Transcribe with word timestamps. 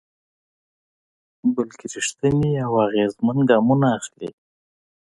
بلکې 1.55 1.85
رېښتيني 1.93 2.51
او 2.65 2.73
اغېزمن 2.85 3.37
ګامونه 3.49 3.87
اخلي. 3.97 4.29